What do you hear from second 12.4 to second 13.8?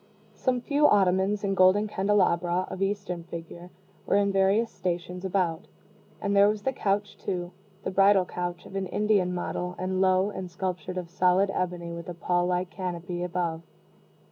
like canopy above.